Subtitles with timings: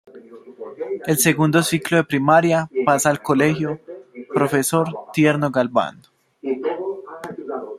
[1.05, 3.79] El Segundo Ciclo de Primaria pasa al colegio
[4.33, 5.99] "Profesor Tierno Galván".